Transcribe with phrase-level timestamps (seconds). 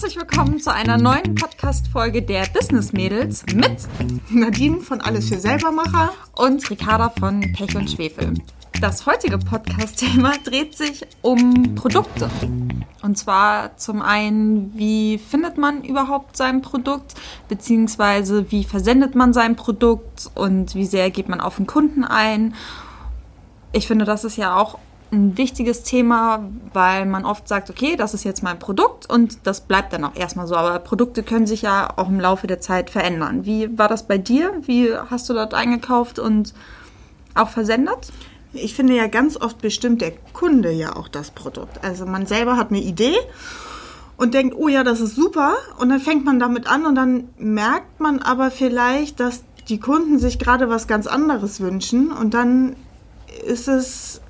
[0.00, 3.86] Herzlich willkommen zu einer neuen Podcast-Folge der Business Mädels mit
[4.30, 8.32] Nadine von Alles für Selbermacher und Ricarda von Pech und Schwefel.
[8.80, 12.30] Das heutige Podcast-Thema dreht sich um Produkte.
[13.02, 17.12] Und zwar zum einen, wie findet man überhaupt sein Produkt,
[17.50, 22.54] beziehungsweise wie versendet man sein Produkt und wie sehr geht man auf den Kunden ein.
[23.72, 24.78] Ich finde, das ist ja auch
[25.12, 29.60] ein wichtiges Thema, weil man oft sagt, okay, das ist jetzt mein Produkt und das
[29.62, 30.54] bleibt dann auch erstmal so.
[30.54, 33.44] Aber Produkte können sich ja auch im Laufe der Zeit verändern.
[33.44, 34.52] Wie war das bei dir?
[34.62, 36.54] Wie hast du dort eingekauft und
[37.34, 38.12] auch versendet?
[38.52, 41.84] Ich finde ja ganz oft bestimmt der Kunde ja auch das Produkt.
[41.84, 43.16] Also man selber hat eine Idee
[44.16, 45.54] und denkt, oh ja, das ist super.
[45.78, 50.18] Und dann fängt man damit an und dann merkt man aber vielleicht, dass die Kunden
[50.18, 52.76] sich gerade was ganz anderes wünschen und dann
[53.46, 54.20] ist es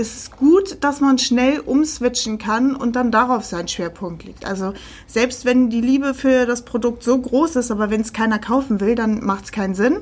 [0.00, 4.46] ist es gut, dass man schnell umswitchen kann und dann darauf sein Schwerpunkt liegt.
[4.46, 4.72] Also
[5.06, 8.80] selbst wenn die Liebe für das Produkt so groß ist, aber wenn es keiner kaufen
[8.80, 9.98] will, dann macht es keinen Sinn.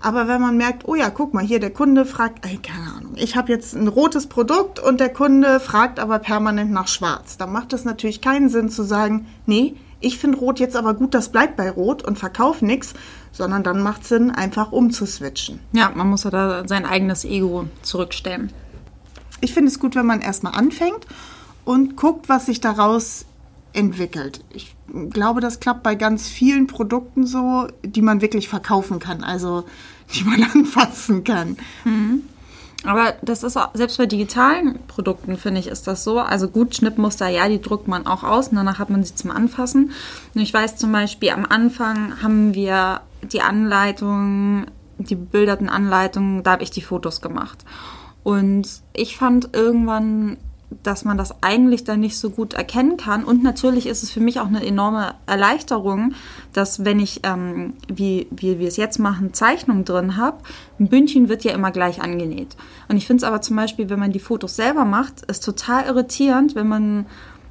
[0.00, 3.12] Aber wenn man merkt, oh ja, guck mal, hier der Kunde fragt, ey, keine Ahnung,
[3.16, 7.52] ich habe jetzt ein rotes Produkt und der Kunde fragt aber permanent nach schwarz, dann
[7.52, 11.30] macht es natürlich keinen Sinn zu sagen, nee, ich finde Rot jetzt aber gut, das
[11.30, 12.94] bleibt bei Rot und verkauf nichts,
[13.30, 15.60] sondern dann macht es Sinn, einfach umzuswitchen.
[15.72, 18.52] Ja, man muss ja da sein eigenes Ego zurückstellen
[19.42, 21.06] ich finde es gut, wenn man erstmal anfängt
[21.64, 23.26] und guckt, was sich daraus
[23.74, 24.44] entwickelt.
[24.50, 24.74] Ich
[25.10, 29.64] glaube, das klappt bei ganz vielen Produkten so, die man wirklich verkaufen kann, also
[30.14, 31.56] die man anfassen kann.
[31.84, 32.22] Mhm.
[32.84, 36.18] Aber das ist auch, selbst bei digitalen Produkten, finde ich, ist das so.
[36.18, 39.30] Also gut, Schnittmuster, ja, die druckt man auch aus und danach hat man sie zum
[39.30, 39.92] Anfassen.
[40.34, 44.66] Und ich weiß zum Beispiel, am Anfang haben wir die Anleitungen,
[44.98, 47.64] die bebilderten Anleitungen, da habe ich die Fotos gemacht.
[48.22, 50.36] Und ich fand irgendwann,
[50.82, 53.24] dass man das eigentlich dann nicht so gut erkennen kann.
[53.24, 56.14] Und natürlich ist es für mich auch eine enorme Erleichterung,
[56.52, 60.38] dass wenn ich, ähm, wie, wie wir es jetzt machen, Zeichnung drin habe,
[60.78, 62.56] ein Bündchen wird ja immer gleich angenäht.
[62.88, 65.86] Und ich finde es aber zum Beispiel, wenn man die Fotos selber macht, ist total
[65.86, 67.06] irritierend, wenn man,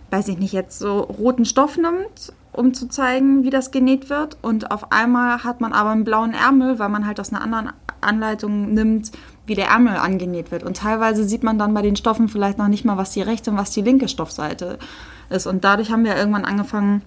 [0.09, 4.37] weiß ich nicht, jetzt so roten Stoff nimmt um zu zeigen, wie das genäht wird.
[4.41, 7.71] Und auf einmal hat man aber einen blauen Ärmel, weil man halt aus einer anderen
[8.01, 9.11] Anleitung nimmt,
[9.45, 10.63] wie der Ärmel angenäht wird.
[10.63, 13.51] Und teilweise sieht man dann bei den Stoffen vielleicht noch nicht mal, was die rechte
[13.51, 14.77] und was die linke Stoffseite
[15.29, 15.47] ist.
[15.47, 17.01] Und dadurch haben wir irgendwann angefangen,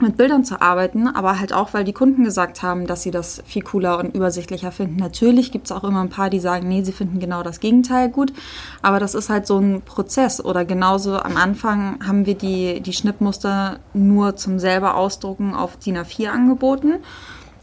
[0.00, 3.42] mit Bildern zu arbeiten, aber halt auch, weil die Kunden gesagt haben, dass sie das
[3.46, 4.96] viel cooler und übersichtlicher finden.
[4.96, 8.10] Natürlich gibt es auch immer ein paar, die sagen, nee, sie finden genau das Gegenteil
[8.10, 8.32] gut,
[8.82, 10.44] aber das ist halt so ein Prozess.
[10.44, 15.96] Oder genauso am Anfang haben wir die, die Schnittmuster nur zum selber ausdrucken auf DIN
[15.96, 16.96] A4 angeboten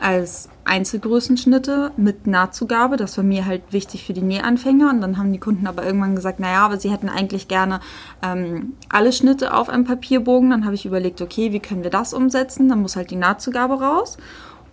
[0.03, 2.97] als Einzelgrößenschnitte mit Nahtzugabe.
[2.97, 4.89] Das war mir halt wichtig für die Nähanfänger.
[4.89, 7.79] Und dann haben die Kunden aber irgendwann gesagt, naja, aber sie hätten eigentlich gerne
[8.21, 10.49] ähm, alle Schnitte auf einem Papierbogen.
[10.49, 12.67] Dann habe ich überlegt, okay, wie können wir das umsetzen?
[12.67, 14.17] Dann muss halt die Nahtzugabe raus.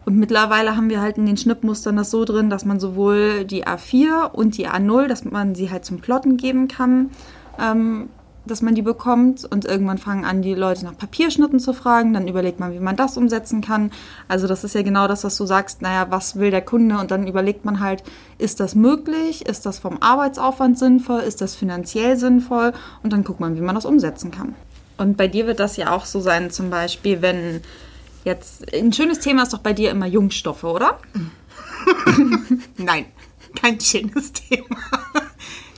[0.05, 3.67] Und mittlerweile haben wir halt in den Schnittmustern das so drin, dass man sowohl die
[3.67, 7.11] A4 und die A0, dass man sie halt zum Plotten geben kann,
[7.61, 8.09] ähm,
[8.47, 12.29] dass man die bekommt und irgendwann fangen an, die Leute nach Papierschnitten zu fragen, dann
[12.29, 13.93] überlegt man, wie man das umsetzen kann.
[14.29, 16.99] Also das ist ja genau das, was du sagst, naja, was will der Kunde?
[16.99, 18.03] Und dann überlegt man halt,
[18.39, 22.73] ist das möglich, ist das vom Arbeitsaufwand sinnvoll, ist das finanziell sinnvoll?
[23.03, 24.55] Und dann guckt man, wie man das umsetzen kann.
[24.97, 27.61] Und bei dir wird das ja auch so sein, zum Beispiel, wenn
[28.25, 30.99] jetzt, ein schönes Thema ist doch bei dir immer Jungstoffe, oder?
[32.77, 33.07] Nein,
[33.55, 34.77] kein schönes Thema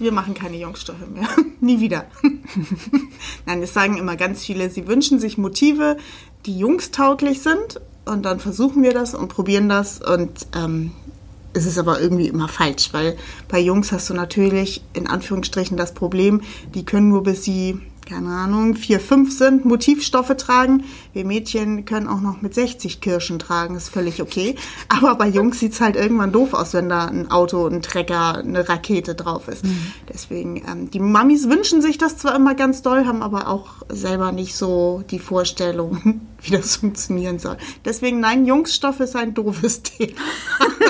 [0.02, 1.28] wir machen keine Jungstoffe mehr.
[1.60, 2.06] Nie wieder.
[3.46, 5.96] Nein, es sagen immer ganz viele, sie wünschen sich Motive,
[6.46, 7.80] die jungstauglich sind.
[8.04, 10.00] Und dann versuchen wir das und probieren das.
[10.02, 10.90] Und ähm,
[11.52, 13.16] es ist aber irgendwie immer falsch, weil
[13.48, 16.40] bei Jungs hast du natürlich in Anführungsstrichen das Problem,
[16.74, 20.84] die können nur bis sie keine Ahnung, vier, fünf sind, Motivstoffe tragen.
[21.12, 24.56] Wir Mädchen können auch noch mit 60 Kirschen tragen, ist völlig okay.
[24.88, 28.38] Aber bei Jungs sieht es halt irgendwann doof aus, wenn da ein Auto, ein Trecker,
[28.38, 29.64] eine Rakete drauf ist.
[29.64, 29.92] Mhm.
[30.12, 34.32] Deswegen, ähm, die Mamis wünschen sich das zwar immer ganz doll, haben aber auch selber
[34.32, 37.56] nicht so die Vorstellung, wie das funktionieren soll.
[37.84, 40.20] Deswegen, nein, Jungsstoff ist ein doofes Thema.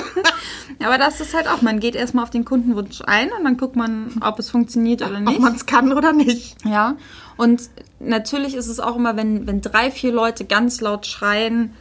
[0.83, 3.75] Aber das ist halt auch, man geht erstmal auf den Kundenwunsch ein und dann guckt
[3.75, 5.37] man, ob es funktioniert oder nicht.
[5.37, 6.57] Ob man es kann oder nicht.
[6.65, 6.95] Ja.
[7.37, 7.69] Und
[7.99, 11.73] natürlich ist es auch immer, wenn, wenn drei, vier Leute ganz laut schreien,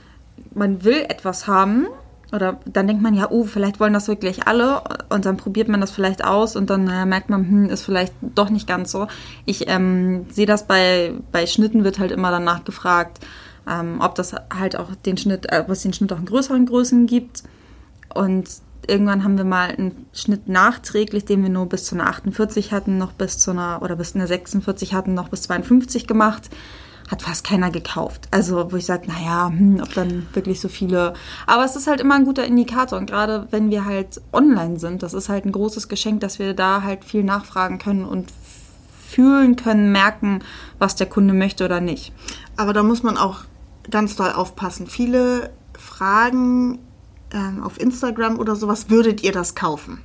[0.54, 1.86] man will etwas haben,
[2.32, 5.82] oder dann denkt man ja, oh, vielleicht wollen das wirklich alle und dann probiert man
[5.82, 9.06] das vielleicht aus und dann naja, merkt man, hm, ist vielleicht doch nicht ganz so.
[9.44, 13.18] Ich ähm, sehe das bei, bei Schnitten wird halt immer danach gefragt,
[13.68, 16.66] ähm, ob das halt auch den Schnitt, äh, ob es den Schnitt auch in größeren
[16.66, 17.42] Größen gibt.
[18.14, 18.48] Und
[18.86, 22.98] irgendwann haben wir mal einen Schnitt nachträglich, den wir nur bis zu einer 48 hatten,
[22.98, 26.50] noch bis zu einer, oder bis einer 46 hatten, noch bis 52 gemacht.
[27.10, 28.26] hat fast keiner gekauft.
[28.30, 31.12] Also wo ich sage, naja, hm, ob dann wirklich so viele.
[31.46, 32.98] Aber es ist halt immer ein guter Indikator.
[32.98, 36.54] Und gerade wenn wir halt online sind, das ist halt ein großes Geschenk, dass wir
[36.54, 38.30] da halt viel nachfragen können und
[39.12, 40.40] fühlen können, merken,
[40.78, 42.12] was der Kunde möchte oder nicht.
[42.56, 43.44] Aber da muss man auch
[43.90, 44.86] ganz doll aufpassen.
[44.86, 46.78] Viele fragen
[47.32, 50.02] ähm, auf Instagram oder sowas, würdet ihr das kaufen?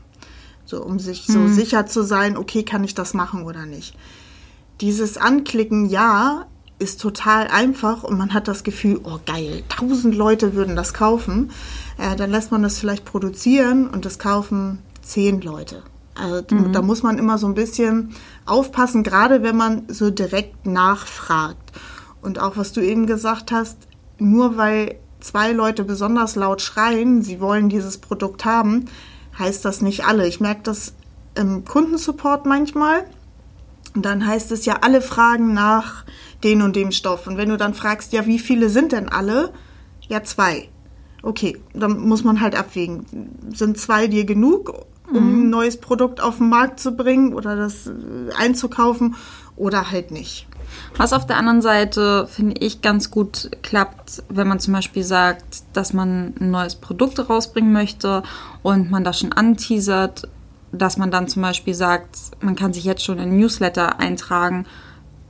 [0.65, 1.47] So, um sich so Mhm.
[1.47, 3.95] sicher zu sein, okay, kann ich das machen oder nicht.
[4.81, 6.45] Dieses Anklicken Ja
[6.79, 11.51] ist total einfach und man hat das Gefühl, oh geil, tausend Leute würden das kaufen.
[11.97, 15.81] Äh, dann lässt man das vielleicht produzieren und das kaufen zehn Leute.
[16.13, 18.15] Also da muss man immer so ein bisschen
[18.45, 21.71] aufpassen, gerade wenn man so direkt nachfragt.
[22.27, 23.77] Und auch was du eben gesagt hast,
[24.18, 28.88] nur weil zwei Leute besonders laut schreien, sie wollen dieses Produkt haben,
[29.39, 30.27] heißt das nicht alle.
[30.27, 30.94] Ich merke das
[31.35, 33.06] im Kundensupport manchmal.
[33.95, 36.03] Und dann heißt es ja, alle fragen nach
[36.44, 37.27] den und dem Stoff.
[37.27, 39.53] Und wenn du dann fragst, ja, wie viele sind denn alle?
[40.09, 40.68] Ja, zwei.
[41.24, 43.06] Okay, dann muss man halt abwägen.
[43.53, 47.88] Sind zwei dir genug, um ein neues Produkt auf den Markt zu bringen oder das
[47.88, 49.15] äh, einzukaufen
[49.56, 50.45] oder halt nicht?
[50.96, 55.64] Was auf der anderen Seite, finde ich, ganz gut klappt, wenn man zum Beispiel sagt,
[55.74, 58.24] dass man ein neues Produkt rausbringen möchte
[58.64, 60.28] und man das schon anteasert,
[60.72, 64.66] dass man dann zum Beispiel sagt, man kann sich jetzt schon in Newsletter eintragen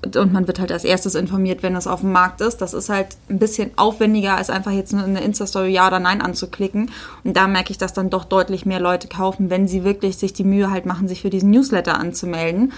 [0.06, 2.58] und man wird halt als erstes informiert, wenn es auf dem Markt ist.
[2.58, 6.22] Das ist halt ein bisschen aufwendiger, als einfach jetzt nur eine Insta-Story Ja oder Nein
[6.22, 6.92] anzuklicken.
[7.24, 10.34] Und da merke ich, dass dann doch deutlich mehr Leute kaufen, wenn sie wirklich sich
[10.34, 12.74] die Mühe halt machen, sich für diesen Newsletter anzumelden.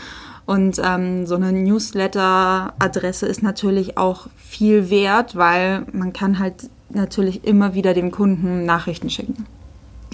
[0.45, 7.44] Und ähm, so eine Newsletter-Adresse ist natürlich auch viel wert, weil man kann halt natürlich
[7.44, 9.45] immer wieder dem Kunden Nachrichten schicken.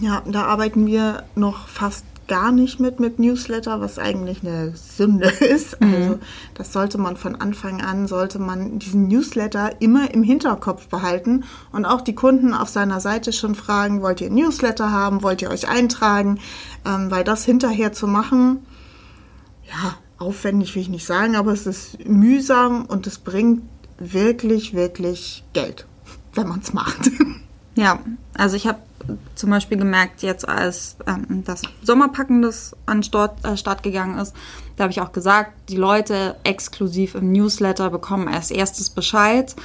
[0.01, 5.27] Ja, da arbeiten wir noch fast gar nicht mit mit Newsletter, was eigentlich eine Sünde
[5.39, 5.81] ist.
[5.81, 6.19] Also
[6.53, 11.85] das sollte man von Anfang an, sollte man diesen Newsletter immer im Hinterkopf behalten und
[11.85, 15.49] auch die Kunden auf seiner Seite schon fragen, wollt ihr ein Newsletter haben, wollt ihr
[15.49, 16.39] euch eintragen,
[16.85, 18.65] ähm, weil das hinterher zu machen,
[19.67, 23.63] ja, aufwendig will ich nicht sagen, aber es ist mühsam und es bringt
[23.97, 25.85] wirklich, wirklich Geld,
[26.33, 27.11] wenn man es macht.
[27.75, 27.99] Ja,
[28.37, 28.79] also ich habe
[29.35, 34.33] zum Beispiel gemerkt, jetzt als ähm, das Sommerpacken das an Start, äh, Start gegangen ist,
[34.77, 39.55] da habe ich auch gesagt, die Leute exklusiv im Newsletter bekommen als erstes Bescheid.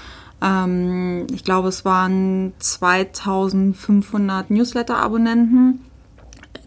[0.42, 5.80] Ähm, ich glaube, es waren 2500 Newsletter-Abonnenten.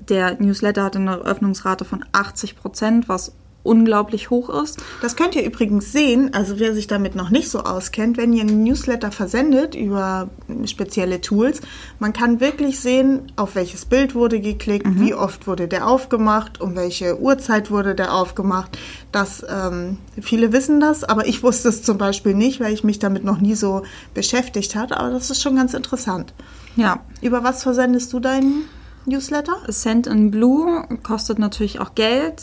[0.10, 3.32] Der Newsletter hatte eine Öffnungsrate von 80 Prozent, was
[3.64, 4.82] unglaublich hoch ist.
[5.02, 8.42] Das könnt ihr übrigens sehen, also wer sich damit noch nicht so auskennt, wenn ihr
[8.42, 10.30] einen Newsletter versendet über
[10.66, 11.62] spezielle Tools,
[12.00, 16.76] man kann wirklich sehen, auf welches Bild wurde geklickt, wie oft wurde der aufgemacht, um
[16.76, 18.78] welche Uhrzeit wurde der aufgemacht.
[19.12, 23.00] Das, ähm, viele wissen das, aber ich wusste es zum Beispiel nicht, weil ich mich
[23.00, 23.84] damit noch nie so
[24.14, 26.34] beschäftigt hatte, aber das ist schon ganz interessant.
[26.76, 28.66] Ja, Über was versendest du deinen
[29.06, 29.54] Newsletter?
[29.68, 32.42] Send in Blue kostet natürlich auch Geld.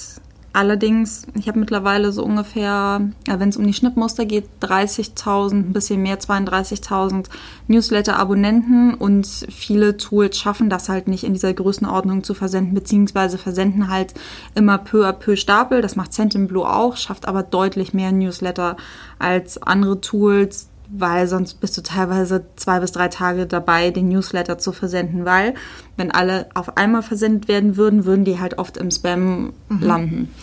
[0.52, 5.72] Allerdings, ich habe mittlerweile so ungefähr, ja, wenn es um die Schnittmuster geht, 30.000, ein
[5.72, 7.26] bisschen mehr, 32.000
[7.68, 13.88] Newsletter-Abonnenten und viele Tools schaffen das halt nicht in dieser Größenordnung zu versenden, beziehungsweise versenden
[13.88, 14.14] halt
[14.56, 15.82] immer peu à peu Stapel.
[15.82, 18.76] Das macht Sendinblue auch, schafft aber deutlich mehr Newsletter
[19.20, 24.58] als andere Tools, weil sonst bist du teilweise zwei bis drei Tage dabei, den Newsletter
[24.58, 25.54] zu versenden, weil
[25.96, 30.34] wenn alle auf einmal versendet werden würden, würden die halt oft im Spam landen.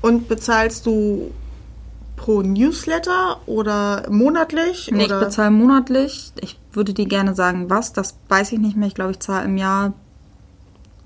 [0.00, 1.32] Und bezahlst du
[2.16, 4.90] pro Newsletter oder monatlich?
[4.92, 5.20] Nee, ich oder?
[5.20, 6.32] bezahle monatlich.
[6.40, 7.92] Ich würde dir gerne sagen, was.
[7.92, 8.88] Das weiß ich nicht mehr.
[8.88, 9.92] Ich glaube, ich zahle im Jahr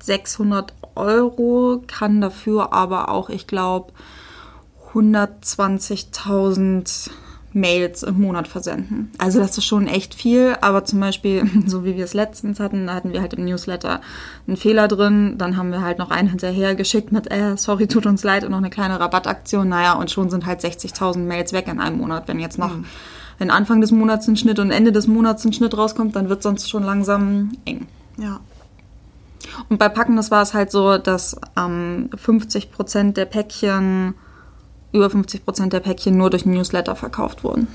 [0.00, 3.92] 600 Euro, kann dafür aber auch, ich glaube,
[4.94, 7.10] 120.000
[7.54, 9.10] Mails im Monat versenden.
[9.18, 12.86] Also das ist schon echt viel, aber zum Beispiel, so wie wir es letztens hatten,
[12.86, 14.00] da hatten wir halt im Newsletter
[14.46, 18.06] einen Fehler drin, dann haben wir halt noch einen hinterher geschickt mit, äh, sorry, tut
[18.06, 21.68] uns leid und noch eine kleine Rabattaktion, naja, und schon sind halt 60.000 Mails weg
[21.68, 22.74] in einem Monat, wenn jetzt noch,
[23.38, 26.42] wenn Anfang des Monats ein Schnitt und Ende des Monats ein Schnitt rauskommt, dann wird
[26.42, 27.86] sonst schon langsam eng.
[28.18, 28.40] Ja.
[29.68, 34.14] Und bei Packen, das war es halt so, dass ähm, 50% der Päckchen,
[34.92, 37.68] über 50% der Päckchen nur durch Newsletter verkauft wurden.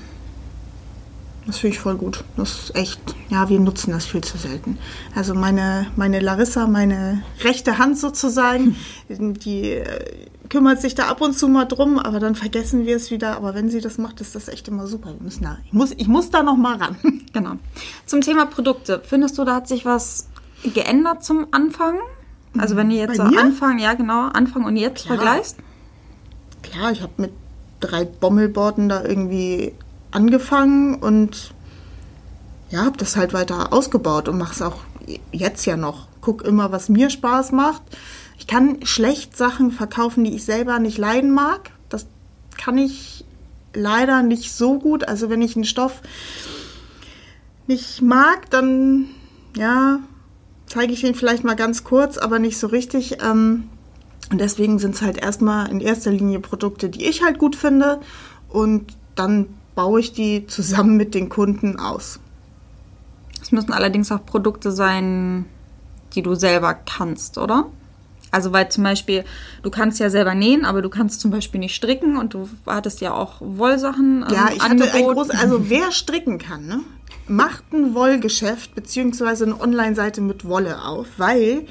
[1.48, 2.24] Das finde ich voll gut.
[2.36, 4.78] Das ist echt, ja, wir nutzen das viel zu selten.
[5.14, 8.76] Also meine, meine Larissa, meine rechte Hand sozusagen,
[9.08, 13.10] die äh, kümmert sich da ab und zu mal drum, aber dann vergessen wir es
[13.10, 13.34] wieder.
[13.34, 15.14] Aber wenn sie das macht, ist das echt immer super.
[15.14, 16.96] Wir müssen da, ich, muss, ich muss da noch mal ran.
[17.32, 17.52] Genau.
[18.06, 19.02] Zum Thema Produkte.
[19.04, 20.28] Findest du, da hat sich was
[20.74, 21.98] geändert zum Anfang?
[22.56, 23.22] Also wenn ihr jetzt so?
[23.22, 25.18] Anfang, ja genau, Anfang und jetzt Klar.
[25.18, 25.58] vergleichst?
[26.70, 27.32] Klar, ich habe mit
[27.80, 29.72] drei Bommelborden da irgendwie
[30.10, 31.54] angefangen und
[32.70, 34.80] ja, habe das halt weiter ausgebaut und mache es auch
[35.32, 36.08] jetzt ja noch.
[36.20, 37.82] Guck immer, was mir Spaß macht.
[38.38, 41.70] Ich kann schlecht Sachen verkaufen, die ich selber nicht leiden mag.
[41.88, 42.06] Das
[42.58, 43.24] kann ich
[43.72, 45.08] leider nicht so gut.
[45.08, 46.02] Also wenn ich einen Stoff
[47.66, 49.06] nicht mag, dann
[49.56, 50.00] ja,
[50.66, 53.22] zeige ich ihn vielleicht mal ganz kurz, aber nicht so richtig.
[53.22, 53.70] Ähm,
[54.30, 58.00] und deswegen sind es halt erstmal in erster Linie Produkte, die ich halt gut finde.
[58.48, 62.20] Und dann baue ich die zusammen mit den Kunden aus.
[63.40, 65.46] Es müssen allerdings auch Produkte sein,
[66.14, 67.66] die du selber kannst, oder?
[68.30, 69.24] Also weil zum Beispiel,
[69.62, 73.00] du kannst ja selber nähen, aber du kannst zum Beispiel nicht stricken und du hattest
[73.00, 74.26] ja auch Wollsachen.
[74.28, 74.88] Ähm, ja, ich Angebot.
[74.88, 76.80] hatte ein großes, also wer stricken kann, ne?
[77.28, 81.66] macht ein Wollgeschäft beziehungsweise eine Online-Seite mit Wolle auf, weil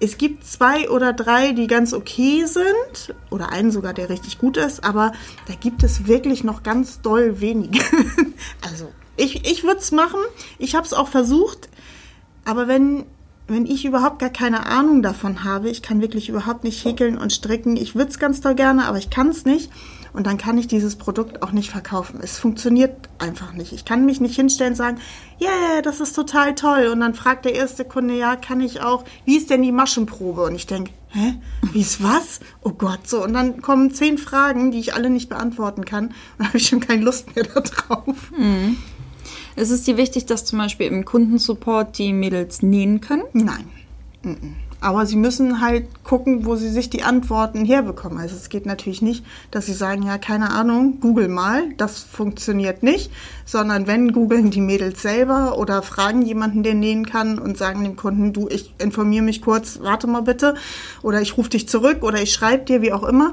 [0.00, 4.56] es gibt zwei oder drei, die ganz okay sind, oder einen sogar, der richtig gut
[4.56, 5.12] ist, aber
[5.46, 7.80] da gibt es wirklich noch ganz doll wenige.
[8.62, 10.20] also, ich, ich würde es machen,
[10.58, 11.68] ich habe es auch versucht,
[12.44, 13.04] aber wenn,
[13.48, 17.32] wenn ich überhaupt gar keine Ahnung davon habe, ich kann wirklich überhaupt nicht häkeln und
[17.32, 19.70] stricken, ich würde es ganz doll gerne, aber ich kann es nicht,
[20.18, 22.18] und dann kann ich dieses Produkt auch nicht verkaufen.
[22.20, 23.72] Es funktioniert einfach nicht.
[23.72, 24.98] Ich kann mich nicht hinstellen und sagen,
[25.38, 26.88] ja, yeah, das ist total toll.
[26.92, 30.42] Und dann fragt der erste Kunde, ja, kann ich auch, wie ist denn die Maschenprobe?
[30.42, 31.34] Und ich denke, hä,
[31.72, 32.40] wie ist was?
[32.62, 33.22] Oh Gott, so.
[33.22, 36.06] Und dann kommen zehn Fragen, die ich alle nicht beantworten kann.
[36.06, 38.32] Und da habe ich schon keine Lust mehr darauf.
[38.36, 38.76] Mhm.
[39.54, 43.22] Ist es dir wichtig, dass zum Beispiel im Kundensupport die Mädels nähen können?
[43.34, 43.68] Nein.
[44.24, 44.56] Mhm.
[44.80, 48.18] Aber sie müssen halt gucken, wo sie sich die Antworten herbekommen.
[48.18, 52.84] Also es geht natürlich nicht, dass sie sagen, ja, keine Ahnung, google mal, das funktioniert
[52.84, 53.10] nicht,
[53.44, 57.96] sondern wenn googeln die Mädels selber oder fragen jemanden, der nähen kann und sagen dem
[57.96, 60.54] Kunden, du, ich informiere mich kurz, warte mal bitte,
[61.02, 63.32] oder ich rufe dich zurück oder ich schreibe dir, wie auch immer.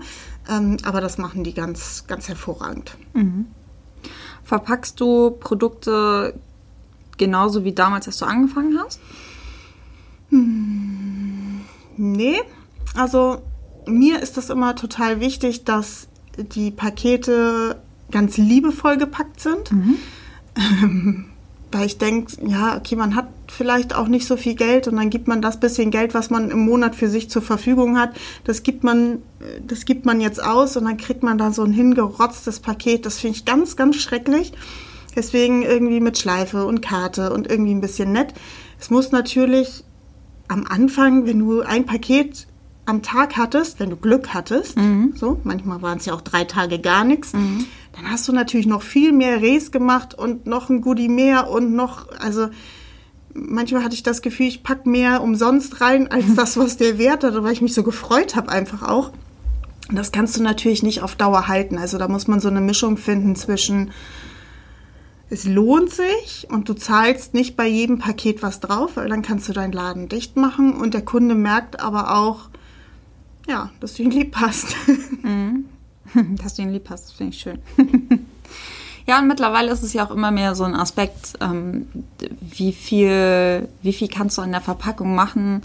[0.50, 2.98] Ähm, aber das machen die ganz, ganz hervorragend.
[3.14, 3.48] Mhm.
[4.44, 6.34] Verpackst du Produkte
[7.18, 9.00] genauso wie damals, als du angefangen hast?
[10.30, 11.35] Hm.
[11.98, 12.38] Nee,
[12.96, 13.42] also
[13.86, 19.72] mir ist das immer total wichtig, dass die Pakete ganz liebevoll gepackt sind.
[19.72, 21.26] Mhm.
[21.76, 25.10] weil ich denke, ja, okay, man hat vielleicht auch nicht so viel Geld und dann
[25.10, 28.64] gibt man das bisschen Geld, was man im Monat für sich zur Verfügung hat, das
[28.64, 29.22] gibt man,
[29.66, 33.06] das gibt man jetzt aus und dann kriegt man da so ein hingerotztes Paket.
[33.06, 34.54] Das finde ich ganz, ganz schrecklich.
[35.16, 38.34] Deswegen irgendwie mit Schleife und Karte und irgendwie ein bisschen nett.
[38.80, 39.84] Es muss natürlich
[40.48, 42.48] am Anfang, wenn du ein Paket
[42.86, 45.14] am Tag hattest, wenn du Glück hattest, mhm.
[45.16, 47.66] so, manchmal waren es ja auch drei Tage gar nichts, mhm.
[47.94, 51.76] dann hast du natürlich noch viel mehr Res gemacht und noch ein Goodie mehr und
[51.76, 52.50] noch, also
[53.34, 57.24] manchmal hatte ich das Gefühl, ich pack mehr umsonst rein als das, was der Wert
[57.24, 59.12] hat, weil ich mich so gefreut habe einfach auch.
[59.90, 61.78] Und das kannst du natürlich nicht auf Dauer halten.
[61.78, 63.92] Also da muss man so eine Mischung finden zwischen
[65.30, 69.50] es lohnt sich und du zahlst nicht bei jedem Paket was drauf, weil dann kannst
[69.50, 72.50] du deinen Laden dicht machen und der Kunde merkt aber auch,
[73.48, 74.76] ja, dass du ihn lieb hast.
[75.24, 75.66] Mhm.
[76.42, 77.60] Dass du ihn lieb hast, finde ich schön.
[79.08, 81.88] ja, und mittlerweile ist es ja auch immer mehr so ein Aspekt, ähm,
[82.42, 85.64] wie, viel, wie viel kannst du in der Verpackung machen,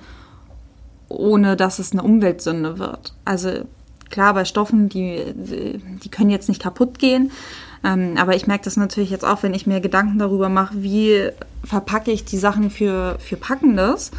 [1.09, 3.12] ohne dass es eine Umweltsünde wird.
[3.25, 3.67] Also
[4.09, 7.31] klar, bei Stoffen, die, die können jetzt nicht kaputt gehen,
[7.83, 11.31] ähm, aber ich merke das natürlich jetzt auch, wenn ich mir Gedanken darüber mache, wie
[11.65, 14.11] verpacke ich die Sachen für, für Packendes.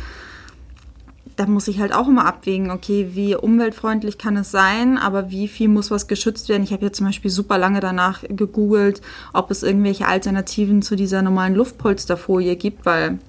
[1.36, 5.48] Da muss ich halt auch immer abwägen, okay, wie umweltfreundlich kann es sein, aber wie
[5.48, 6.64] viel muss was geschützt werden.
[6.64, 9.02] Ich habe jetzt zum Beispiel super lange danach gegoogelt,
[9.34, 13.20] ob es irgendwelche Alternativen zu dieser normalen Luftpolsterfolie gibt, weil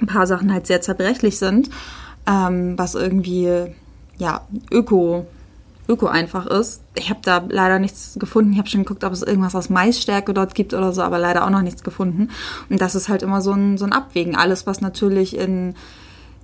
[0.00, 1.68] ein paar Sachen halt sehr zerbrechlich sind,
[2.26, 3.50] ähm, was irgendwie
[4.18, 5.26] ja öko
[5.88, 6.82] öko einfach ist.
[6.94, 8.52] Ich habe da leider nichts gefunden.
[8.52, 11.44] Ich habe schon geguckt, ob es irgendwas aus Maisstärke dort gibt oder so, aber leider
[11.44, 12.28] auch noch nichts gefunden.
[12.68, 14.36] Und das ist halt immer so ein, so ein Abwägen.
[14.36, 15.74] Alles, was natürlich in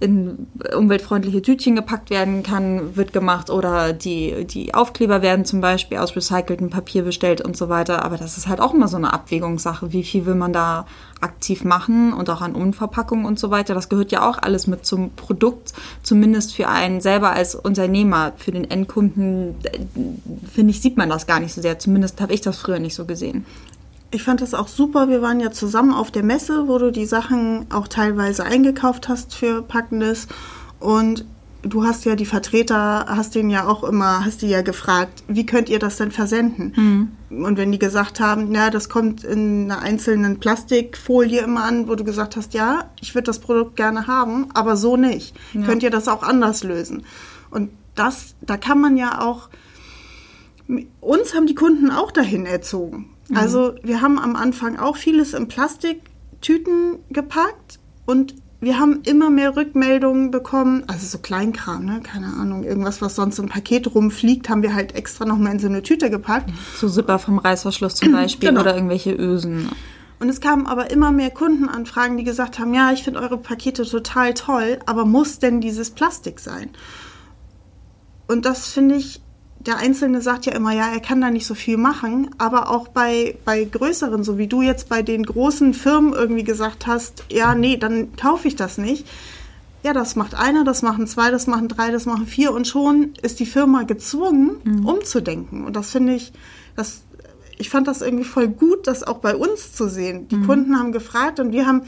[0.01, 5.99] in umweltfreundliche Tütchen gepackt werden kann, wird gemacht oder die, die Aufkleber werden zum Beispiel
[5.99, 8.05] aus recyceltem Papier bestellt und so weiter.
[8.05, 9.93] Aber das ist halt auch immer so eine Abwägungssache.
[9.93, 10.87] Wie viel will man da
[11.21, 13.75] aktiv machen und auch an Unverpackung und so weiter.
[13.75, 18.33] Das gehört ja auch alles mit zum Produkt, zumindest für einen selber als Unternehmer.
[18.37, 19.79] Für den Endkunden, äh,
[20.53, 21.79] finde ich, sieht man das gar nicht so sehr.
[21.79, 23.45] Zumindest habe ich das früher nicht so gesehen.
[24.11, 25.09] Ich fand das auch super.
[25.09, 29.35] Wir waren ja zusammen auf der Messe, wo du die Sachen auch teilweise eingekauft hast
[29.35, 30.29] für Packendes.
[30.81, 31.27] Und
[31.63, 35.45] du hast ja die Vertreter, hast den ja auch immer, hast die ja gefragt, wie
[35.45, 37.13] könnt ihr das denn versenden?
[37.29, 37.45] Mhm.
[37.45, 41.95] Und wenn die gesagt haben, ja, das kommt in einer einzelnen Plastikfolie immer an, wo
[41.95, 45.37] du gesagt hast, ja, ich würde das Produkt gerne haben, aber so nicht.
[45.53, 45.63] Ja.
[45.63, 47.05] Könnt ihr das auch anders lösen?
[47.51, 49.51] Und das, da kann man ja auch,
[51.01, 55.49] uns haben die Kunden auch dahin erzogen Also wir haben am Anfang auch vieles in
[55.49, 62.01] Plastiktüten gepackt und wir haben immer mehr Rückmeldungen bekommen, also so Kleinkram, ne?
[62.03, 65.69] keine Ahnung, irgendwas, was sonst im Paket rumfliegt, haben wir halt extra nochmal in so
[65.69, 66.51] eine Tüte gepackt.
[66.75, 68.63] So Zipper vom Reißverschluss zum Beispiel Genau.
[68.63, 69.69] oder irgendwelche Ösen.
[70.21, 73.85] Und es kamen aber immer mehr Kundenanfragen, die gesagt haben, ja, ich finde eure Pakete
[73.85, 76.71] total toll, aber muss denn dieses Plastik sein?
[78.27, 79.21] Und das finde ich,
[79.61, 82.89] der Einzelne sagt ja immer, ja, er kann da nicht so viel machen, aber auch
[82.89, 87.55] bei, bei größeren, so wie du jetzt bei den großen Firmen irgendwie gesagt hast, ja,
[87.55, 89.07] nee, dann kaufe ich das nicht.
[89.83, 93.15] Ja, das macht einer, das machen zwei, das machen drei, das machen vier und schon
[93.23, 95.65] ist die Firma gezwungen, umzudenken.
[95.65, 96.33] Und das finde ich,
[96.77, 97.03] das,
[97.59, 100.29] ich fand das irgendwie voll gut, das auch bei uns zu sehen.
[100.29, 101.83] Die Kunden haben gefragt und wir haben,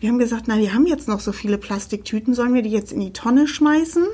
[0.00, 2.92] wir haben gesagt, na, wir haben jetzt noch so viele Plastiktüten, sollen wir die jetzt
[2.92, 4.04] in die Tonne schmeißen?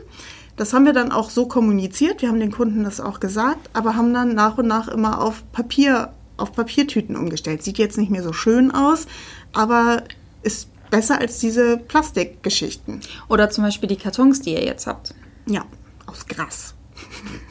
[0.61, 2.21] Das haben wir dann auch so kommuniziert.
[2.21, 5.43] Wir haben den Kunden das auch gesagt, aber haben dann nach und nach immer auf
[5.53, 7.63] Papier, auf Papiertüten umgestellt.
[7.63, 9.07] Sieht jetzt nicht mehr so schön aus,
[9.55, 10.03] aber
[10.43, 13.01] ist besser als diese Plastikgeschichten.
[13.27, 15.15] Oder zum Beispiel die Kartons, die ihr jetzt habt.
[15.47, 15.65] Ja,
[16.05, 16.75] aus Gras.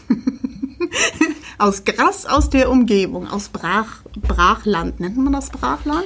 [1.58, 5.00] aus Gras aus der Umgebung, aus Brach, Brachland.
[5.00, 6.06] Nennt man das Brachland?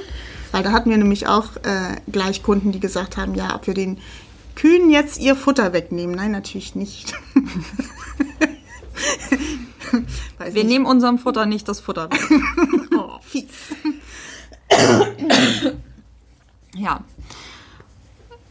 [0.52, 3.74] Weil da hatten wir nämlich auch äh, gleich Kunden, die gesagt haben, ja, ob wir
[3.74, 3.98] den
[4.54, 6.14] Kühen jetzt ihr Futter wegnehmen.
[6.14, 7.14] Nein, natürlich nicht.
[10.38, 10.66] Wir nicht.
[10.66, 12.20] nehmen unserem Futter nicht das Futter weg.
[12.96, 13.48] Oh, fies.
[16.74, 17.00] Ja.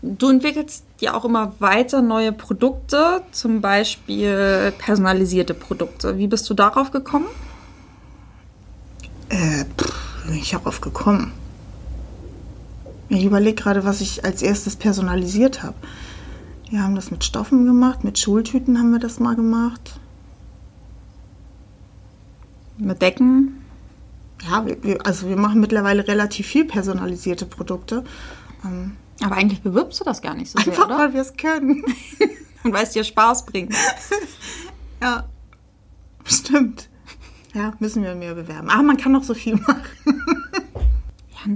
[0.02, 6.18] Du entwickelst ja auch immer weiter neue Produkte, zum Beispiel personalisierte Produkte.
[6.18, 7.28] Wie bist du darauf gekommen?
[9.30, 11.32] Äh, pff, bin ich darauf gekommen.
[13.14, 15.76] Ich überlege gerade, was ich als erstes personalisiert habe.
[16.72, 20.00] Wir haben das mit Stoffen gemacht, mit Schultüten haben wir das mal gemacht.
[22.78, 23.64] Mit Decken?
[24.50, 28.04] Ja, wir, also wir machen mittlerweile relativ viel personalisierte Produkte.
[28.66, 31.84] Ähm, Aber eigentlich bewirbst du das gar nicht so sehr, einfach weil wir es können.
[32.64, 33.76] Und weil es dir Spaß bringt.
[35.04, 35.26] ja,
[36.26, 36.90] stimmt.
[37.54, 38.72] Ja, müssen wir mehr bewerben.
[38.72, 39.84] Aber man kann noch so viel machen.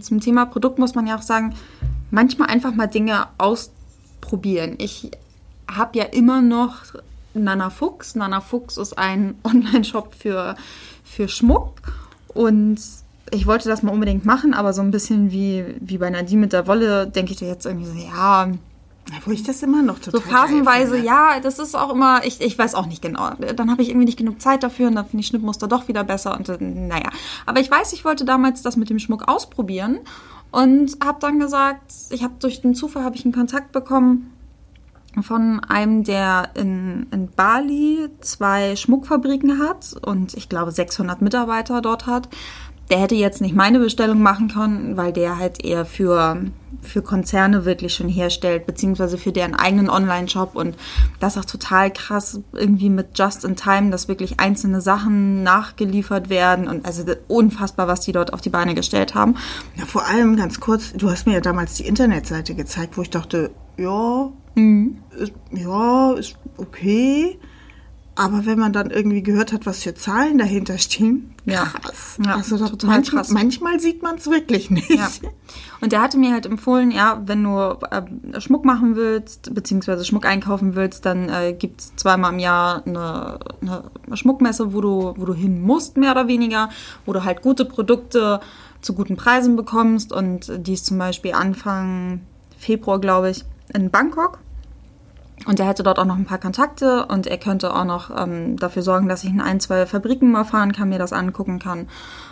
[0.02, 1.56] Zum Thema Produkt muss man ja auch sagen,
[2.12, 4.76] manchmal einfach mal Dinge ausprobieren.
[4.78, 5.12] Ich
[5.70, 6.76] habe ja immer noch
[7.34, 8.16] Nana Fuchs.
[8.16, 10.56] Nana Fuchs ist ein Online-Shop für,
[11.04, 11.74] für Schmuck.
[12.34, 12.80] Und
[13.32, 16.54] ich wollte das mal unbedingt machen, aber so ein bisschen wie, wie bei Nadine mit
[16.54, 18.52] der Wolle, denke ich da jetzt irgendwie so, ja,
[19.26, 21.08] Wo ich das immer noch so total geil phasenweise, finde.
[21.08, 23.32] ja, das ist auch immer, ich, ich weiß auch nicht genau.
[23.56, 26.04] Dann habe ich irgendwie nicht genug Zeit dafür und dann finde ich Schnittmuster doch wieder
[26.04, 27.10] besser und äh, naja.
[27.46, 30.00] Aber ich weiß, ich wollte damals das mit dem Schmuck ausprobieren
[30.52, 34.34] und habe dann gesagt, ich habe durch den Zufall habe ich einen Kontakt bekommen
[35.22, 42.06] von einem, der in, in Bali zwei Schmuckfabriken hat und ich glaube 600 Mitarbeiter dort
[42.06, 42.30] hat.
[42.90, 46.38] Der hätte jetzt nicht meine Bestellung machen können, weil der halt eher für,
[46.82, 50.56] für Konzerne wirklich schon herstellt, beziehungsweise für deren eigenen Online-Shop.
[50.56, 50.78] Und
[51.20, 56.30] das ist auch total krass, irgendwie mit Just in Time, dass wirklich einzelne Sachen nachgeliefert
[56.30, 56.68] werden.
[56.68, 59.36] Und also unfassbar, was die dort auf die Beine gestellt haben.
[59.76, 63.10] Ja, vor allem ganz kurz, du hast mir ja damals die Internetseite gezeigt, wo ich
[63.10, 64.98] dachte, ja, Mhm.
[65.16, 67.38] ist, ja, ist okay.
[68.18, 71.66] Aber wenn man dann irgendwie gehört hat, was für Zahlen dahinter stehen, Ja.
[71.66, 72.18] krass.
[72.26, 73.32] Ja, also das, total manchmal, krass.
[73.32, 74.90] manchmal sieht man es wirklich nicht.
[74.90, 75.08] Ja.
[75.82, 80.26] Und der hatte mir halt empfohlen, ja, wenn du äh, Schmuck machen willst, beziehungsweise Schmuck
[80.26, 85.26] einkaufen willst, dann äh, gibt es zweimal im Jahr eine, eine Schmuckmesse, wo du, wo
[85.26, 86.70] du hin musst, mehr oder weniger,
[87.06, 88.40] wo du halt gute Produkte
[88.82, 90.12] zu guten Preisen bekommst.
[90.12, 92.22] Und die ist zum Beispiel Anfang
[92.58, 94.40] Februar, glaube ich, in Bangkok.
[95.46, 98.58] Und er hätte dort auch noch ein paar Kontakte und er könnte auch noch ähm,
[98.58, 101.88] dafür sorgen, dass ich in ein, zwei Fabriken mal fahren kann, mir das angucken kann.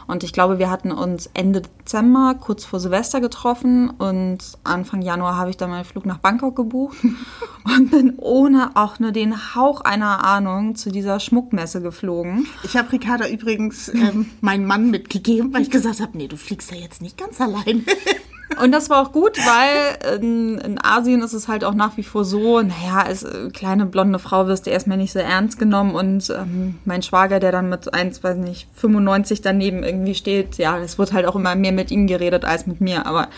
[0.08, 5.38] Und ich glaube, wir hatten uns Ende Dezember, kurz vor Silvester getroffen und Anfang Januar
[5.38, 6.98] habe ich dann meinen Flug nach Bangkok gebucht
[7.64, 12.48] und bin ohne auch nur den Hauch einer Ahnung zu dieser Schmuckmesse geflogen.
[12.64, 16.72] Ich habe Ricarda übrigens ähm, meinen Mann mitgegeben, weil ich gesagt habe, nee, du fliegst
[16.72, 17.84] ja jetzt nicht ganz alleine.
[18.62, 22.04] Und das war auch gut, weil in, in Asien ist es halt auch nach wie
[22.04, 25.96] vor so, naja, als äh, kleine blonde Frau wirst du erstmal nicht so ernst genommen
[25.96, 30.78] und ähm, mein Schwager, der dann mit 1, weiß nicht, 95 daneben irgendwie steht, ja,
[30.78, 33.30] es wird halt auch immer mehr mit ihm geredet als mit mir, aber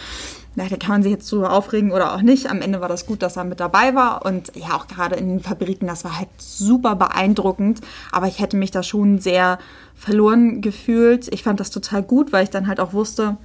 [0.56, 2.50] ja, da kann man sich jetzt so aufregen oder auch nicht.
[2.50, 5.30] Am Ende war das gut, dass er mit dabei war und ja, auch gerade in
[5.30, 9.60] den Fabriken, das war halt super beeindruckend, aber ich hätte mich da schon sehr
[9.94, 11.32] verloren gefühlt.
[11.32, 13.38] Ich fand das total gut, weil ich dann halt auch wusste,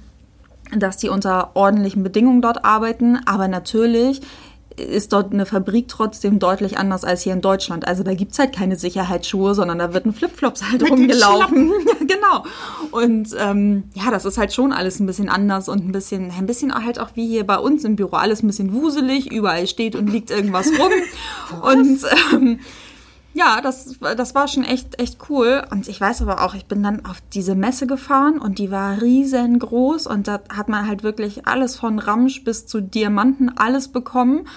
[0.77, 3.19] dass die unter ordentlichen Bedingungen dort arbeiten.
[3.25, 4.21] Aber natürlich
[4.77, 7.87] ist dort eine Fabrik trotzdem deutlich anders als hier in Deutschland.
[7.87, 11.71] Also da gibt's halt keine Sicherheitsschuhe, sondern da wird ein Flipflops halt Mit rumgelaufen.
[11.99, 12.43] genau.
[12.91, 16.45] Und ähm, ja, das ist halt schon alles ein bisschen anders und ein bisschen, ein
[16.45, 18.15] bisschen halt auch wie hier bei uns im Büro.
[18.15, 20.91] Alles ein bisschen wuselig, überall steht und liegt irgendwas rum.
[21.61, 21.99] und
[22.33, 22.59] ähm,
[23.33, 25.63] ja, das, das war schon echt, echt cool.
[25.71, 29.01] Und ich weiß aber auch, ich bin dann auf diese Messe gefahren und die war
[29.01, 34.47] riesengroß und da hat man halt wirklich alles von Ramsch bis zu Diamanten alles bekommen.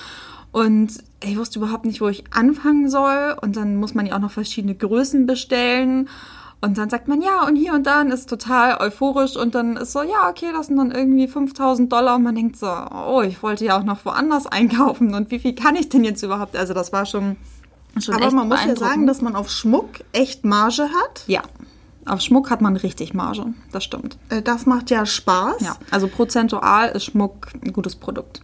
[0.53, 3.37] Und ich wusste überhaupt nicht, wo ich anfangen soll.
[3.41, 6.09] Und dann muss man ja auch noch verschiedene Größen bestellen.
[6.63, 9.37] Und dann sagt man, ja, und hier und da und ist total euphorisch.
[9.37, 12.17] Und dann ist so, ja, okay, das sind dann irgendwie 5000 Dollar.
[12.17, 15.15] Und man denkt so, oh, ich wollte ja auch noch woanders einkaufen.
[15.15, 16.57] Und wie viel kann ich denn jetzt überhaupt?
[16.57, 17.56] Also das war schon Schon
[18.13, 21.25] Aber man muss ja sagen, dass man auf Schmuck echt Marge hat.
[21.27, 21.43] Ja,
[22.07, 24.17] auf Schmuck hat man richtig Marge, das stimmt.
[24.29, 25.61] Äh, Das macht ja Spaß.
[25.61, 28.43] Ja, also prozentual ist Schmuck ein gutes Produkt.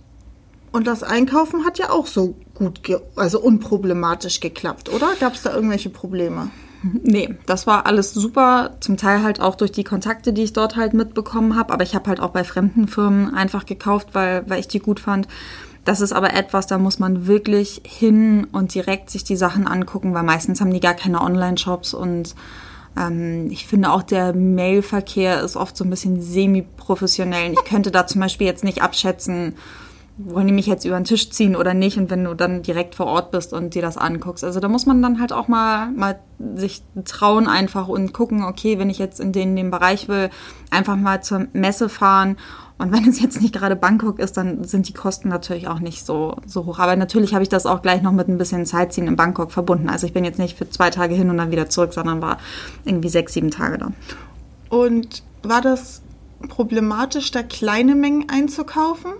[0.73, 2.81] Und das Einkaufen hat ja auch so gut,
[3.15, 5.15] also unproblematisch geklappt, oder?
[5.21, 6.51] Gab es da irgendwelche Probleme?
[6.83, 10.75] Nee, das war alles super, zum Teil halt auch durch die Kontakte, die ich dort
[10.75, 14.59] halt mitbekommen habe, aber ich habe halt auch bei fremden Firmen einfach gekauft, weil, weil
[14.59, 15.29] ich die gut fand.
[15.85, 20.14] Das ist aber etwas, da muss man wirklich hin und direkt sich die Sachen angucken,
[20.14, 22.37] weil meistens haben die gar keine Online-Shops und
[22.97, 27.53] ähm, ich finde auch der Mailverkehr ist oft so ein bisschen semi-professionell.
[27.53, 29.57] Ich könnte da zum Beispiel jetzt nicht abschätzen,
[30.18, 32.95] wollen die mich jetzt über den Tisch ziehen oder nicht und wenn du dann direkt
[32.95, 34.45] vor Ort bist und dir das anguckst.
[34.45, 36.21] Also da muss man dann halt auch mal, mal
[36.55, 40.31] sich trauen einfach und gucken, okay, wenn ich jetzt in den, den Bereich will,
[40.71, 42.37] einfach mal zur Messe fahren
[42.83, 46.05] und wenn es jetzt nicht gerade Bangkok ist, dann sind die Kosten natürlich auch nicht
[46.05, 46.81] so, so hoch.
[46.81, 49.88] Aber natürlich habe ich das auch gleich noch mit ein bisschen Sightseeing in Bangkok verbunden.
[49.88, 52.38] Also ich bin jetzt nicht für zwei Tage hin und dann wieder zurück, sondern war
[52.85, 53.92] irgendwie sechs, sieben Tage da.
[54.68, 56.03] Und war das
[56.49, 59.12] problematisch, da kleine Mengen einzukaufen?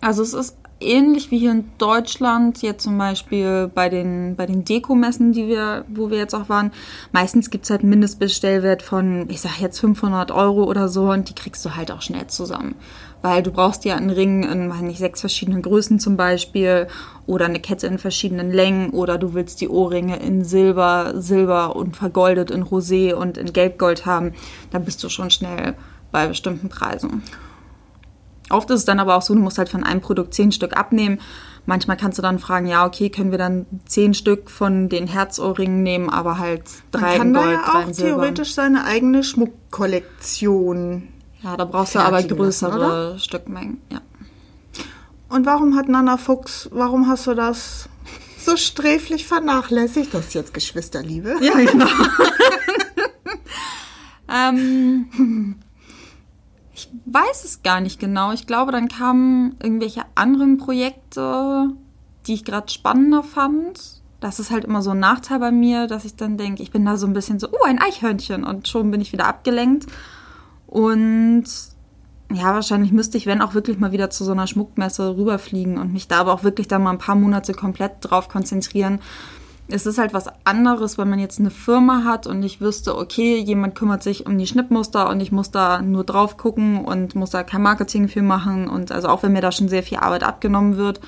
[0.00, 4.64] Also es ist ähnlich wie hier in Deutschland, jetzt zum Beispiel bei den, bei den
[4.64, 6.72] Dekomessen, die wir, wo wir jetzt auch waren.
[7.12, 11.34] Meistens gibt's halt einen Mindestbestellwert von, ich sag jetzt 500 Euro oder so und die
[11.34, 12.74] kriegst du halt auch schnell zusammen.
[13.20, 16.86] Weil du brauchst ja einen Ring in, weiß nicht, sechs verschiedenen Größen zum Beispiel
[17.26, 21.96] oder eine Kette in verschiedenen Längen oder du willst die Ohrringe in Silber, Silber und
[21.96, 24.34] vergoldet in Rosé und in Gelbgold haben.
[24.70, 25.74] Dann bist du schon schnell
[26.12, 27.22] bei bestimmten Preisen.
[28.50, 30.76] Oft ist es dann aber auch so, du musst halt von einem Produkt zehn Stück
[30.76, 31.20] abnehmen.
[31.66, 35.82] Manchmal kannst du dann fragen, ja, okay, können wir dann zehn Stück von den Herzohrringen
[35.82, 41.08] nehmen, aber halt Man drei kann in da Gold, ja auch theoretisch seine eigene Schmuckkollektion.
[41.42, 43.82] Ja, da brauchst du aber fertigen lassen, größere Stückmengen.
[43.92, 44.00] Ja.
[45.28, 47.88] Und warum hat Nana Fuchs, warum hast du das
[48.38, 50.14] so sträflich vernachlässigt?
[50.14, 51.36] Das ist jetzt Geschwisterliebe.
[51.42, 51.86] Ja, genau.
[54.34, 55.56] ähm,
[56.78, 58.30] ich weiß es gar nicht genau.
[58.32, 61.70] Ich glaube, dann kamen irgendwelche anderen Projekte,
[62.26, 64.00] die ich gerade spannender fand.
[64.20, 66.84] Das ist halt immer so ein Nachteil bei mir, dass ich dann denke, ich bin
[66.84, 69.86] da so ein bisschen so, oh, ein Eichhörnchen und schon bin ich wieder abgelenkt.
[70.68, 71.44] Und
[72.32, 75.92] ja, wahrscheinlich müsste ich, wenn auch wirklich mal wieder zu so einer Schmuckmesse rüberfliegen und
[75.92, 79.00] mich da aber auch wirklich da mal ein paar Monate komplett drauf konzentrieren.
[79.70, 83.38] Es ist halt was anderes, wenn man jetzt eine Firma hat und ich wüsste, okay,
[83.38, 87.30] jemand kümmert sich um die Schnittmuster und ich muss da nur drauf gucken und muss
[87.30, 90.22] da kein Marketing für machen und also auch wenn mir da schon sehr viel Arbeit
[90.22, 91.00] abgenommen wird,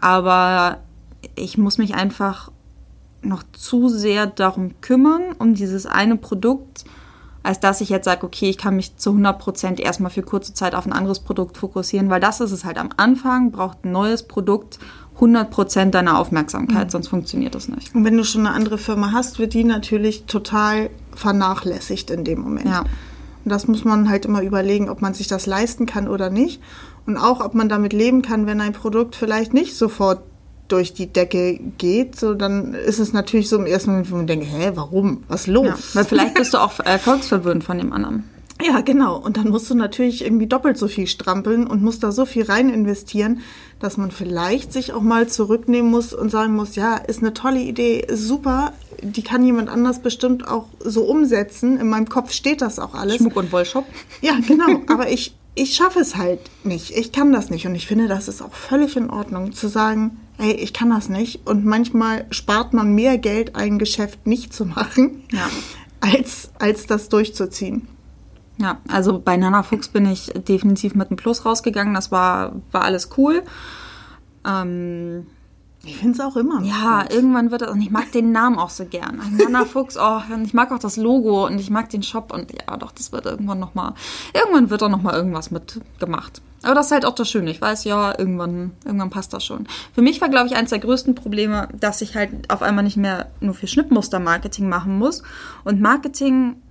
[0.00, 0.78] aber
[1.36, 2.50] ich muss mich einfach
[3.22, 6.84] noch zu sehr darum kümmern, um dieses eine Produkt,
[7.44, 10.74] als dass ich jetzt sage, okay, ich kann mich zu 100% erstmal für kurze Zeit
[10.74, 14.24] auf ein anderes Produkt fokussieren, weil das ist es halt am Anfang, braucht ein neues
[14.24, 14.78] Produkt
[15.18, 17.94] 100% deiner Aufmerksamkeit, sonst funktioniert das nicht.
[17.94, 22.40] Und wenn du schon eine andere Firma hast, wird die natürlich total vernachlässigt in dem
[22.40, 22.66] Moment.
[22.66, 22.80] Ja.
[23.44, 26.60] Und das muss man halt immer überlegen, ob man sich das leisten kann oder nicht.
[27.06, 30.22] Und auch, ob man damit leben kann, wenn ein Produkt vielleicht nicht sofort
[30.68, 34.26] durch die Decke geht, so dann ist es natürlich so im ersten Moment, wo man
[34.26, 35.24] denkt, hä, warum?
[35.28, 35.66] Was ist los?
[35.66, 38.24] Ja, weil vielleicht bist du auch erfolgsverwöhnt von dem anderen.
[38.64, 39.16] Ja, genau.
[39.16, 42.44] Und dann musst du natürlich irgendwie doppelt so viel strampeln und musst da so viel
[42.44, 43.40] rein investieren,
[43.80, 47.60] dass man vielleicht sich auch mal zurücknehmen muss und sagen muss, ja, ist eine tolle
[47.60, 48.72] Idee, ist super,
[49.02, 51.78] die kann jemand anders bestimmt auch so umsetzen.
[51.80, 53.16] In meinem Kopf steht das auch alles.
[53.16, 53.84] Schmuck- und Wollshop.
[54.20, 54.80] Ja, genau.
[54.86, 56.96] Aber ich, ich schaffe es halt nicht.
[56.96, 57.66] Ich kann das nicht.
[57.66, 61.08] Und ich finde, das ist auch völlig in Ordnung, zu sagen, ey, ich kann das
[61.08, 61.40] nicht.
[61.46, 65.48] Und manchmal spart man mehr Geld, ein Geschäft nicht zu machen, Ja.
[66.00, 67.88] als, als das durchzuziehen.
[68.62, 71.94] Ja, also bei Nana Fuchs bin ich definitiv mit einem Plus rausgegangen.
[71.94, 73.42] Das war, war alles cool.
[74.46, 75.26] Ähm,
[75.84, 76.62] Ich finde es auch immer.
[76.62, 77.12] ja, gut.
[77.12, 79.20] irgendwann wird das, und ich mag den Namen auch so gern.
[79.36, 82.52] Nana Fuchs, oh, und ich mag auch das Logo und ich mag den Shop und
[82.52, 83.94] ja, doch, das wird irgendwann nochmal,
[84.32, 86.40] irgendwann wird da nochmal irgendwas mit gemacht.
[86.62, 87.50] Aber das ist halt auch das Schöne.
[87.50, 89.66] Ich weiß, ja, irgendwann, irgendwann passt das schon.
[89.92, 92.96] Für mich war, glaube ich, eines der größten Probleme, dass ich halt auf einmal nicht
[92.96, 95.24] mehr nur für Schnittmuster Marketing machen muss.
[95.64, 96.61] Und Marketing,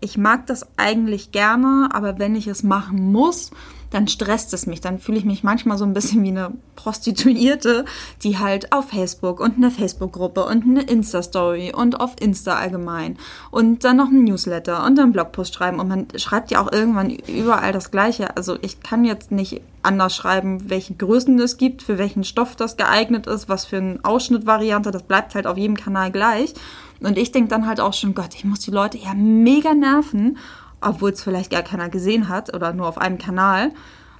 [0.00, 3.50] ich mag das eigentlich gerne, aber wenn ich es machen muss,
[3.90, 4.80] dann stresst es mich.
[4.80, 7.84] Dann fühle ich mich manchmal so ein bisschen wie eine Prostituierte,
[8.22, 13.18] die halt auf Facebook und eine Facebook-Gruppe und eine Insta-Story und auf Insta allgemein
[13.50, 15.80] und dann noch ein Newsletter und einen Blogpost schreiben.
[15.80, 18.36] Und man schreibt ja auch irgendwann überall das Gleiche.
[18.36, 22.76] Also ich kann jetzt nicht anders schreiben, welche Größen es gibt, für welchen Stoff das
[22.76, 24.90] geeignet ist, was für eine Ausschnittvariante.
[24.90, 26.54] Das bleibt halt auf jedem Kanal gleich.
[27.02, 30.36] Und ich denke dann halt auch schon, Gott, ich muss die Leute ja mega nerven
[30.80, 33.72] obwohl es vielleicht gar keiner gesehen hat oder nur auf einem Kanal.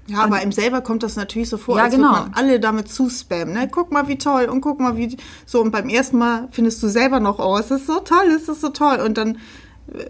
[0.06, 2.10] Ja, aber ihm selber kommt das natürlich so vor, Ja, als genau.
[2.10, 3.54] man alle damit zuspammen.
[3.54, 3.68] Ne?
[3.70, 5.16] Guck mal, wie toll und guck mal, wie
[5.46, 5.60] so.
[5.60, 8.60] Und beim ersten Mal findest du selber noch, oh, es ist so toll, es ist
[8.60, 8.98] so toll.
[9.04, 9.38] Und dann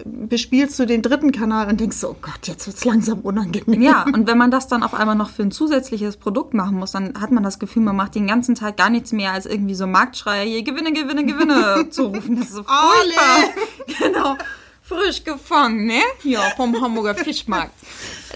[0.04, 3.80] bespielst du den dritten Kanal und denkst so, oh Gott, jetzt wird's langsam unangenehm.
[3.80, 6.92] Ja, und wenn man das dann auf einmal noch für ein zusätzliches Produkt machen muss,
[6.92, 9.74] dann hat man das Gefühl, man macht den ganzen Tag gar nichts mehr, als irgendwie
[9.74, 12.36] so Marktschreier hier Gewinne, Gewinne, Gewinne zu rufen.
[12.36, 13.54] Das ist so furchtbar.
[13.98, 14.36] Genau.
[14.82, 16.00] Frisch gefangen, ne?
[16.22, 17.72] Hier vom Hamburger Fischmarkt.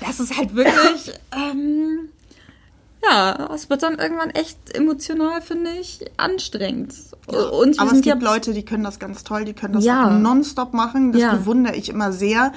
[0.01, 2.09] Das ist halt wirklich, ähm,
[3.11, 6.95] ja, es wird dann irgendwann echt emotional, finde ich, anstrengend.
[7.27, 9.85] Und wir Aber es gibt ja Leute, die können das ganz toll, die können das
[9.85, 10.07] Ja.
[10.09, 11.13] auch nonstop machen.
[11.13, 11.35] Das Ja.
[11.35, 12.53] bewundere ich immer sehr.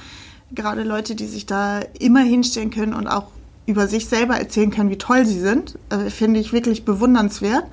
[0.51, 3.27] Gerade Leute, die sich da immer hinstellen können und auch
[3.65, 7.65] über sich selber erzählen können, wie toll sie sind, äh, finde ich wirklich bewundernswert.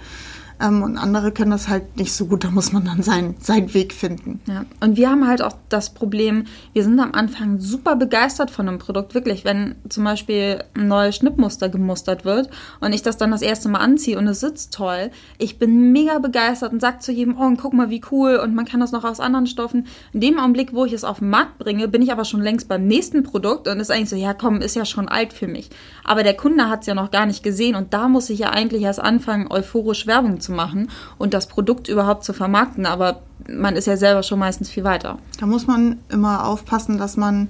[0.61, 3.75] Ähm, und andere können das halt nicht so gut, da muss man dann seinen, seinen
[3.75, 4.41] Weg finden.
[4.47, 8.69] Ja, und wir haben halt auch das Problem, wir sind am Anfang super begeistert von
[8.69, 13.31] einem Produkt, wirklich, wenn zum Beispiel ein neues Schnittmuster gemustert wird und ich das dann
[13.33, 17.13] das erste Mal anziehe und es sitzt toll, ich bin mega begeistert und sag zu
[17.13, 19.87] jedem, oh, guck mal, wie cool und man kann das noch aus anderen Stoffen.
[20.13, 22.69] In dem Augenblick, wo ich es auf den Markt bringe, bin ich aber schon längst
[22.69, 25.71] beim nächsten Produkt und ist eigentlich so, ja komm, ist ja schon alt für mich.
[26.05, 28.51] Aber der Kunde hat es ja noch gar nicht gesehen und da muss ich ja
[28.51, 33.77] eigentlich erst anfangen, euphorisch Werbung zu machen und das Produkt überhaupt zu vermarkten, aber man
[33.77, 35.19] ist ja selber schon meistens viel weiter.
[35.41, 37.49] Da muss man immer aufpassen, dass man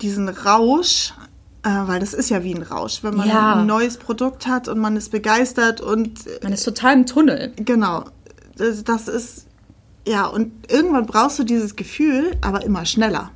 [0.00, 1.12] diesen Rausch,
[1.62, 3.54] äh, weil das ist ja wie ein Rausch, wenn man Ja.
[3.56, 7.52] ein neues Produkt hat und man ist begeistert und äh, Man ist total im Tunnel.
[7.56, 8.04] genau,
[8.56, 9.46] das, das ist,
[10.06, 13.30] ja, und irgendwann brauchst du dieses Gefühl, aber immer schneller.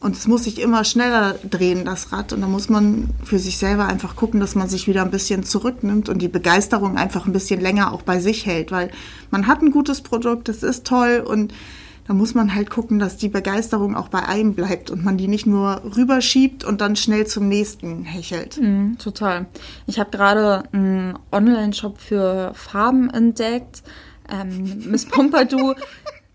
[0.00, 2.32] Und es muss sich immer schneller drehen, das Rad.
[2.32, 5.42] Und da muss man für sich selber einfach gucken, dass man sich wieder ein bisschen
[5.42, 8.70] zurücknimmt und die Begeisterung einfach ein bisschen länger auch bei sich hält.
[8.70, 8.90] Weil
[9.30, 11.52] man hat ein gutes Produkt, das ist toll und
[12.06, 15.28] da muss man halt gucken, dass die Begeisterung auch bei einem bleibt und man die
[15.28, 18.58] nicht nur rüberschiebt und dann schnell zum nächsten hechelt.
[18.58, 19.46] Mhm, total.
[19.86, 23.82] Ich habe gerade einen Online-Shop für Farben entdeckt.
[24.30, 25.76] Ähm, Miss Pompadour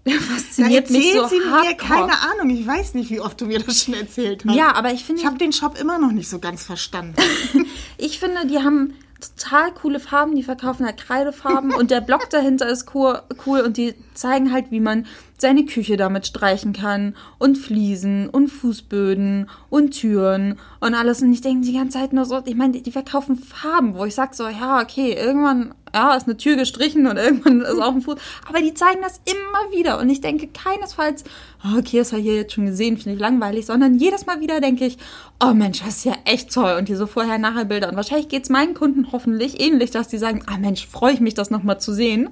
[0.05, 2.49] Da fasziniert mich so sie mir keine Ahnung.
[2.49, 4.55] Ich weiß nicht, wie oft du mir das schon erzählt hast.
[4.55, 7.15] Ja, aber ich finde, Ich habe den Shop immer noch nicht so ganz verstanden.
[7.97, 8.95] ich finde, die haben
[9.37, 13.77] total coole Farben, die verkaufen halt Kreidefarben und der Blog dahinter ist cool, cool und
[13.77, 15.05] die zeigen halt, wie man
[15.43, 21.21] seine Küche damit streichen kann und Fliesen und Fußböden und Türen und alles.
[21.21, 24.15] Und ich denke die ganze Zeit nur so, ich meine, die, verkaufen Farben, wo ich
[24.15, 28.01] sag so, ja, okay, irgendwann ja, ist eine Tür gestrichen und irgendwann ist auch ein
[28.01, 28.15] Fuß,
[28.47, 31.23] aber die zeigen das immer wieder und ich denke keinesfalls,
[31.63, 34.59] oh, okay, das ich hier jetzt schon gesehen, finde ich langweilig, sondern jedes Mal wieder
[34.59, 34.97] denke ich,
[35.43, 39.11] oh Mensch, das ist ja echt toll und diese Vorher-Nachher-Bilder und wahrscheinlich geht's meinen Kunden
[39.11, 42.29] hoffentlich ähnlich, dass die sagen, ah Mensch, freue ich mich, das nochmal zu sehen.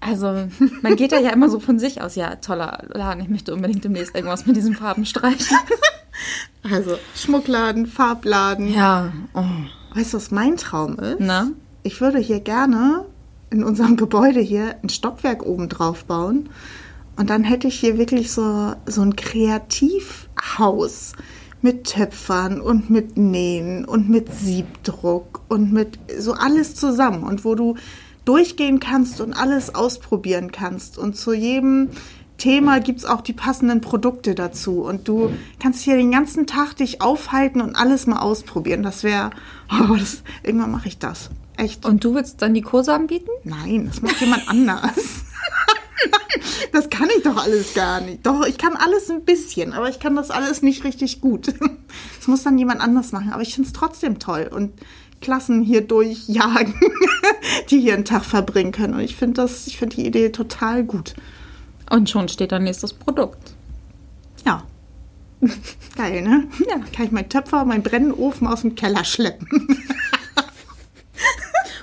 [0.00, 0.48] Also,
[0.82, 3.84] man geht da ja immer so von sich aus, ja, toller Laden, ich möchte unbedingt
[3.84, 5.56] demnächst irgendwas mit diesen Farben streichen.
[6.70, 8.74] Also Schmuckladen, Farbladen.
[8.74, 9.44] Ja, oh,
[9.94, 11.20] Weißt du, was mein Traum ist?
[11.20, 11.52] na?
[11.84, 13.06] Ich würde hier gerne
[13.50, 16.50] in unserem Gebäude hier ein Stockwerk oben drauf bauen.
[17.16, 21.12] Und dann hätte ich hier wirklich so, so ein Kreativhaus
[21.62, 27.24] mit Töpfern und mit Nähen und mit Siebdruck und mit so alles zusammen.
[27.24, 27.76] Und wo du
[28.28, 30.98] durchgehen kannst und alles ausprobieren kannst.
[30.98, 31.88] Und zu jedem
[32.36, 34.82] Thema gibt es auch die passenden Produkte dazu.
[34.82, 38.82] Und du kannst hier den ganzen Tag dich aufhalten und alles mal ausprobieren.
[38.82, 39.30] Das wäre,
[39.72, 41.30] oh, das, irgendwann mache ich das.
[41.56, 41.86] Echt.
[41.86, 43.30] Und du willst dann die Kurse anbieten?
[43.44, 44.94] Nein, das macht jemand anders.
[46.72, 48.24] Das kann ich doch alles gar nicht.
[48.24, 51.52] Doch, ich kann alles ein bisschen, aber ich kann das alles nicht richtig gut.
[52.18, 53.32] Das muss dann jemand anders machen.
[53.32, 54.72] Aber ich finde es trotzdem toll und
[55.20, 56.74] Klassen hier durchjagen,
[57.70, 58.94] die hier einen Tag verbringen können.
[58.94, 61.14] Und ich finde das, ich finde die Idee total gut.
[61.90, 63.54] Und schon steht dann nächstes Produkt.
[64.46, 64.64] Ja.
[65.96, 66.48] Geil, ne?
[66.68, 66.76] Ja.
[66.94, 69.48] Kann ich meinen Töpfer, meinen Brennofen aus dem Keller schleppen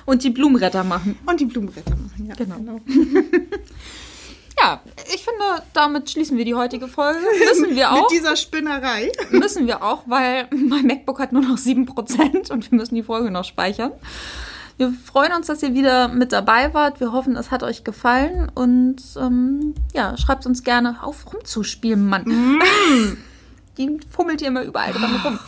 [0.06, 1.18] Und die Blumenretter machen.
[1.26, 2.26] und die Blumenblätter machen.
[2.28, 2.80] Ja, Genau.
[4.58, 4.80] Ja,
[5.14, 7.20] ich finde, damit schließen wir die heutige Folge.
[7.38, 8.02] Müssen wir auch.
[8.02, 9.12] Mit dieser Spinnerei.
[9.30, 13.30] Müssen wir auch, weil mein MacBook hat nur noch 7% und wir müssen die Folge
[13.30, 13.92] noch speichern.
[14.78, 17.00] Wir freuen uns, dass ihr wieder mit dabei wart.
[17.00, 22.24] Wir hoffen, es hat euch gefallen und ähm, ja, schreibt uns gerne auf rumzuspielen, Mann.
[22.24, 23.16] Mm.
[23.78, 25.38] Die fummelt hier immer überall dran rum.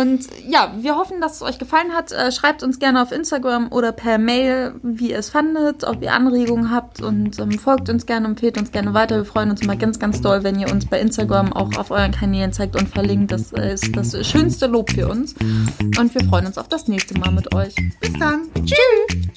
[0.00, 2.12] Und ja, wir hoffen, dass es euch gefallen hat.
[2.12, 6.12] Äh, schreibt uns gerne auf Instagram oder per Mail, wie ihr es fandet, ob ihr
[6.12, 9.16] Anregungen habt und ähm, folgt uns gerne, empfehlt uns gerne weiter.
[9.16, 12.12] Wir freuen uns immer ganz, ganz doll, wenn ihr uns bei Instagram auch auf euren
[12.12, 13.32] Kanälen zeigt und verlinkt.
[13.32, 15.34] Das ist das schönste Lob für uns.
[15.98, 17.74] Und wir freuen uns auf das nächste Mal mit euch.
[18.00, 18.48] Bis dann.
[18.64, 19.34] Tschüss.